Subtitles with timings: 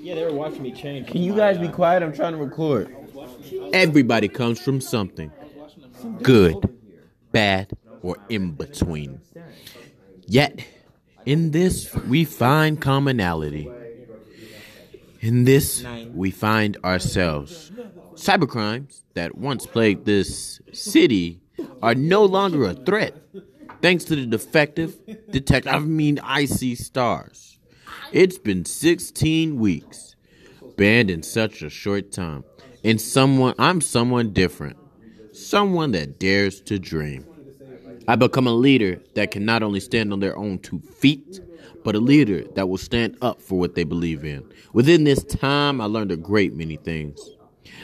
[0.00, 1.08] Yeah, they were watching me change.
[1.08, 2.02] Can you guys be quiet?
[2.02, 2.94] I'm trying to record.
[3.72, 5.30] Everybody comes from something
[6.22, 6.56] good,
[7.32, 9.20] bad, or in between.
[10.26, 10.64] Yet,
[11.26, 13.70] in this, we find commonality.
[15.20, 15.84] In this,
[16.14, 17.70] we find ourselves.
[18.14, 21.40] Cybercrimes that once plagued this city
[21.82, 23.14] are no longer a threat,
[23.82, 24.98] thanks to the defective
[25.30, 27.49] detective, I mean, i.c.stars.
[28.12, 30.16] It's been 16 weeks,
[30.76, 32.42] banned in such a short time.
[32.82, 34.76] And someone, I'm someone different,
[35.32, 37.24] someone that dares to dream.
[38.08, 41.38] I become a leader that can not only stand on their own two feet,
[41.84, 44.44] but a leader that will stand up for what they believe in.
[44.72, 47.20] Within this time, I learned a great many things.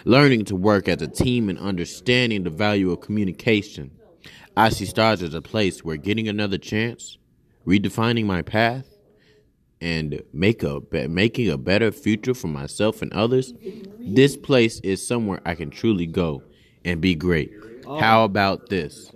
[0.04, 3.92] Learning to work as a team and understanding the value of communication.
[4.56, 7.16] i.c.stars as a place where getting another chance,
[7.64, 8.95] redefining my path,
[9.80, 13.52] and make a be- making a better future for myself and others.
[13.98, 16.42] This place is somewhere I can truly go
[16.84, 17.52] and be great.
[17.86, 17.98] Oh.
[17.98, 19.10] How about this?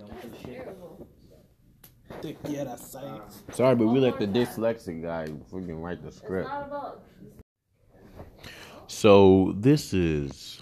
[2.47, 3.43] Yeah, that's science.
[3.51, 6.49] Sorry, but we let the dyslexic guy freaking write the script.
[8.87, 10.61] So this is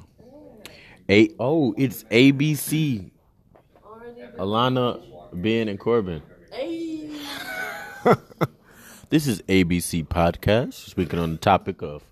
[1.10, 3.12] a oh, it's ABC.
[4.38, 5.04] Alana,
[5.34, 6.22] Ben, and Corbin.
[9.10, 12.04] this is ABC podcast speaking on the topic of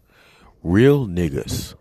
[0.63, 1.75] real niggas.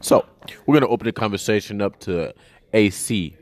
[0.00, 0.24] So
[0.66, 2.32] we're gonna open the conversation up to
[2.72, 3.36] AC.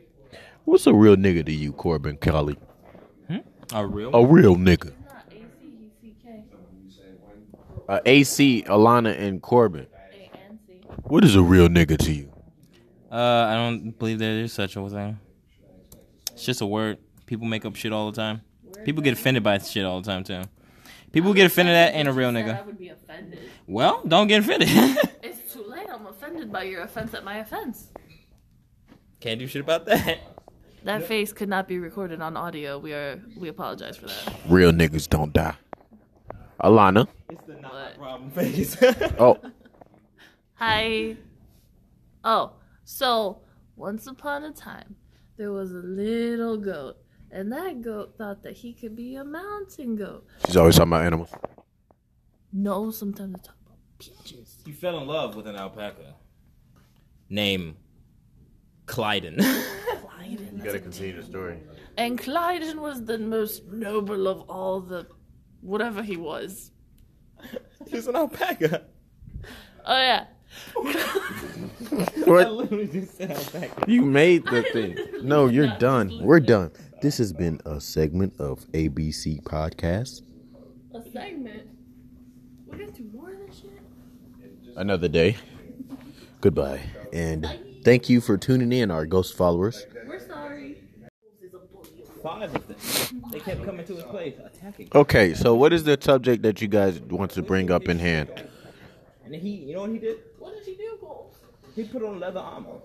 [0.65, 2.59] What's a real nigga to you, Corbin Kelly?
[3.73, 4.15] A real?
[4.15, 4.93] A real nigga.
[7.87, 9.87] Uh, AC, Alana, and Corbin.
[11.05, 12.33] What is a real nigga to you?
[13.11, 15.19] Uh, I don't believe there is such a thing.
[16.33, 16.99] It's just a word.
[17.27, 18.43] People make up shit all the time.
[18.85, 20.43] People get offended by shit all the time too.
[21.13, 22.55] People get offended at ain't a real nigga.
[22.55, 22.67] I nigga.
[22.67, 23.41] would be offended.
[23.67, 24.69] Well, don't get offended.
[25.23, 25.87] It's too late.
[25.93, 27.89] I'm offended by your offense at my offense.
[29.21, 30.19] Can't do shit about that.
[30.85, 32.79] That face could not be recorded on audio.
[32.79, 34.35] We are we apologize for that.
[34.49, 35.55] Real niggas don't die.
[36.63, 37.09] Alana.
[37.31, 37.99] It's the not What?
[37.99, 38.77] problem face.
[39.19, 39.39] Oh,
[40.55, 41.17] Hi.
[42.25, 42.53] Oh,
[42.85, 43.41] so
[43.77, 44.97] once upon a time,
[45.37, 46.97] there was a little goat,
[47.31, 50.27] and that goat thought that he could be a mountain goat.
[50.47, 51.31] she's always talking about animals.
[52.53, 54.57] No, sometimes they talk about peaches.
[54.65, 56.15] he fell in love with an alpaca
[57.29, 57.77] named
[58.87, 59.37] Clyden.
[60.01, 60.57] Clyden.
[60.57, 61.59] You gotta continue the story.
[61.97, 65.07] And Clyden was the most noble of all the
[65.61, 66.71] whatever he was.
[67.87, 68.85] he was an alpaca.
[69.85, 70.25] Oh yeah.
[70.77, 72.53] I What?
[72.53, 73.85] literally just said alpaca.
[73.91, 74.97] You made the thing.
[75.23, 76.19] No, you're done.
[76.23, 76.71] We're done.
[77.01, 80.23] This has been a segment of ABC Podcast.
[80.93, 81.69] A segment.
[82.67, 83.71] We're gonna do more of this shit.
[84.77, 85.37] Another day.
[86.41, 86.81] Goodbye.
[87.13, 87.47] And
[87.85, 89.87] thank you for tuning in, our ghost followers.
[90.09, 90.79] We're sorry.
[92.21, 93.23] Five of them.
[93.31, 94.89] They kept coming to his place, attacking.
[94.93, 98.29] Okay, so what is the subject that you guys want to bring up in hand?
[99.25, 100.17] And he, you know what he did?
[100.41, 101.33] What did he do, Cole?
[101.77, 102.81] He put on leather armor.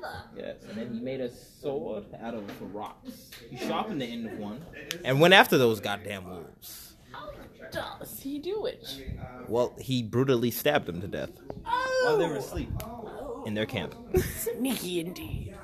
[0.00, 0.22] Leather.
[0.36, 3.30] Yes, and then he made a sword out of rocks.
[3.50, 4.60] He sharpened the end of one
[5.04, 6.94] and went after those goddamn wolves.
[7.12, 9.02] How does he do it?
[9.48, 11.30] Well, he brutally stabbed them to death
[11.62, 13.44] while they were asleep oh.
[13.46, 13.94] in their camp.
[14.16, 15.54] Sneaky indeed.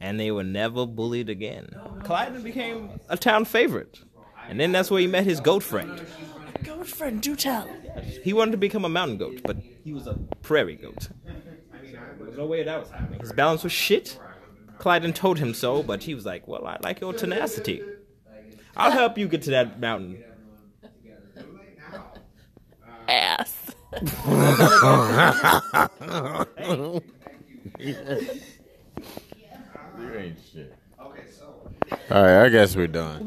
[0.00, 1.68] And they were never bullied again.
[2.04, 4.00] Clyden became a town favorite.
[4.48, 6.04] And then that's where he met his goat friend.
[6.62, 7.68] Goat friend, do tell.
[8.22, 11.08] He wanted to become a mountain goat, but he was a prairie goat.
[12.26, 13.20] There was no way that was happening.
[13.20, 14.18] His balance was shit.
[14.78, 17.84] Clyden told him so, but he was like, Well, I like your tenacity.
[18.76, 20.24] I'll help you get to that mountain.
[23.08, 23.54] Ass.
[29.98, 30.74] You ain't shit.
[30.98, 33.25] All right, I guess we're done.